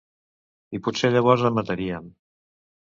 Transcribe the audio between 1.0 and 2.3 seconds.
llavors em matarien.